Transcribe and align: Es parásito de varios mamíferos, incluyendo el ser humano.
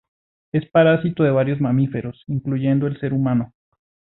Es 0.51 0.67
parásito 0.67 1.21
de 1.23 1.29
varios 1.29 1.61
mamíferos, 1.61 2.23
incluyendo 2.25 2.87
el 2.87 2.99
ser 2.99 3.13
humano. 3.13 3.53